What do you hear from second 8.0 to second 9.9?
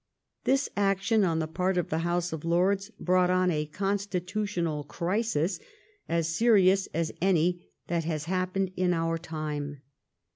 has happened in our time.